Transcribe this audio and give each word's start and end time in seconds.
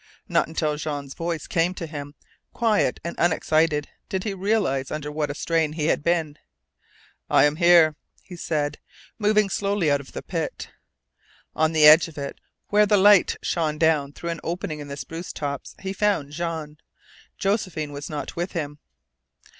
Not 0.27 0.47
until 0.47 0.77
Jean's 0.77 1.13
voice 1.13 1.45
came 1.45 1.75
to 1.75 1.85
him, 1.85 2.15
quiet 2.53 2.99
and 3.03 3.15
unexcited, 3.19 3.87
did 4.09 4.23
he 4.23 4.33
realize 4.33 4.89
under 4.89 5.11
what 5.11 5.29
a 5.29 5.35
strain 5.35 5.73
he 5.73 5.89
had 5.89 6.01
been. 6.01 6.39
"I 7.29 7.43
am 7.45 7.57
here," 7.57 7.93
he 8.23 8.35
said, 8.35 8.79
moving 9.19 9.47
slowly 9.47 9.91
out 9.91 10.01
of 10.01 10.13
the 10.13 10.23
pit. 10.23 10.71
On 11.55 11.71
the 11.71 11.85
edge 11.85 12.07
of 12.07 12.17
it, 12.17 12.39
where 12.69 12.87
the 12.87 12.97
light 12.97 13.35
shone 13.43 13.77
down 13.77 14.11
through 14.13 14.31
an 14.31 14.41
opening 14.43 14.79
in 14.79 14.87
the 14.87 14.97
spruce 14.97 15.31
tops, 15.31 15.75
he 15.79 15.93
found 15.93 16.31
Jean. 16.31 16.79
Josephine 17.37 17.91
was 17.91 18.09
not 18.09 18.35
with 18.35 18.53
him. 18.53 18.79